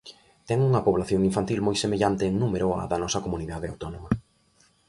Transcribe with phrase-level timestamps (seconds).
[0.47, 4.09] Ten unha poboación infantil moi semellante en número á da nosa comunidade autónoma.